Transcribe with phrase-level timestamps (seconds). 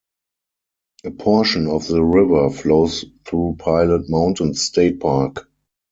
[1.03, 5.47] A portion of the river flows through Pilot Mountain State Park.